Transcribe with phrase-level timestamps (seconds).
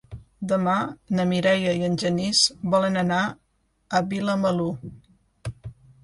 [0.51, 0.75] Demà
[1.17, 2.41] na Mireia i en Genís
[2.75, 3.19] volen anar
[3.99, 4.71] a Vilamalur.